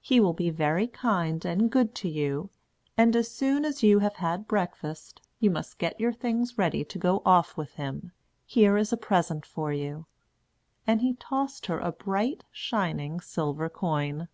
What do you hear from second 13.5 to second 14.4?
coin.